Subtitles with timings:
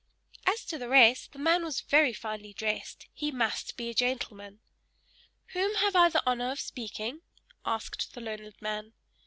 [0.47, 4.59] As to the rest, the man was very finely dressed he must be a gentleman.
[5.53, 7.21] "Whom have I the honor of speaking?"
[7.67, 8.93] asked the learned man.